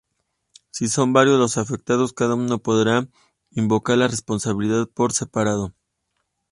[0.71, 3.07] Si son varios los afectados, cada uno podrá
[3.51, 5.75] invocar la responsabilidad por separado.